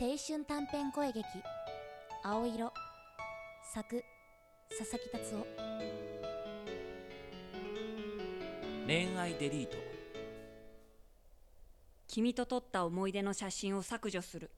[0.00, 1.26] 青春短編声劇
[2.24, 2.72] 「青色」
[3.74, 4.02] 作。
[4.70, 5.46] 佐々木達夫。
[8.86, 9.76] 恋愛デリート。
[12.08, 14.50] 君と撮った思い出の写真を削除する。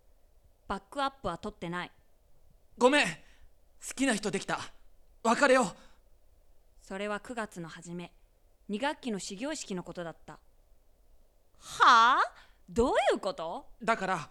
[0.68, 1.90] バックアップは撮ってない。
[2.78, 3.06] ごめん。
[3.08, 3.14] 好
[3.96, 4.60] きな人できた。
[5.24, 5.66] 別れよう。
[6.82, 8.12] それは9月の初め。
[8.70, 10.38] 2学期の始業式のことだった。
[11.58, 12.20] はあ？
[12.68, 13.66] どういうこと？
[13.82, 14.30] だから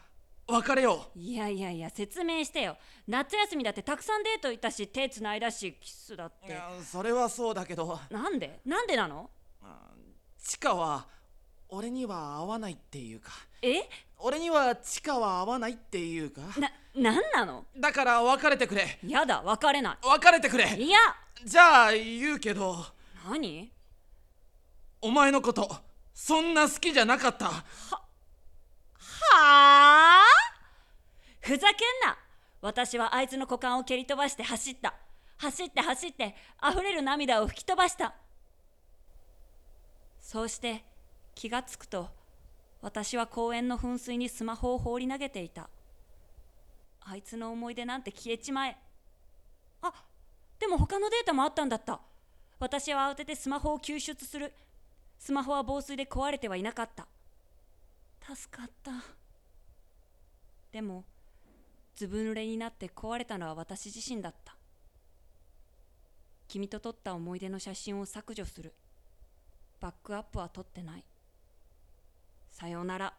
[0.52, 2.78] 別れよいやいやいや説明してよ。
[3.08, 6.48] 夏休みだってたくさんデート行ったし手つないだしキスだって。
[6.48, 8.00] ういやそれはそうだけど。
[8.10, 8.60] なんで？
[8.66, 9.30] なんでなの？
[10.44, 11.08] チカは
[11.70, 13.32] 俺には合わないっていうか。
[13.62, 13.88] え？
[14.18, 16.42] 俺にはチカは合わないっていうか。
[16.60, 17.66] ななんなの？
[17.78, 19.00] だから別れてくれ。
[19.08, 20.76] やだ別れな別れてくれ。
[20.78, 20.98] いいや。
[21.46, 22.86] じゃあ言うけど。
[23.30, 23.72] 何？
[25.02, 25.68] お前のこと
[26.14, 27.46] そんな好きじゃなかった。
[27.46, 27.64] は
[29.34, 30.24] あ
[31.40, 32.18] ふざけんな
[32.62, 34.94] 私はあいつの股間を蹴り飛ばして走った。
[35.38, 38.14] 走って走って溢れる涙を吹き飛ばした。
[40.20, 40.84] そうして
[41.34, 42.10] 気がつくと
[42.82, 45.70] 私は公園の噴水にスマホを放り投げていた。
[47.04, 48.78] あいつの思い出なんて消えちまえ。
[49.82, 49.92] あ
[50.60, 52.00] でも他のデータもあったんだった。
[52.60, 54.54] 私は慌ててスマホを救出する。
[55.18, 57.08] スマホは防水で壊れてはいなかった。
[58.36, 58.92] 助かった。
[60.72, 61.04] でも
[62.02, 64.56] ずぶ濡れになって壊れたのは私自身だった。
[66.48, 68.74] 君と撮った思い出の写真を削除する。
[69.80, 71.04] バックアップは撮ってない。
[72.50, 73.14] さようなら。